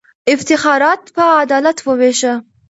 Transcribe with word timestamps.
افتخارات 0.33 1.01
په 1.15 1.23
عدالت 1.43 1.77
ووېشه. 1.83 2.33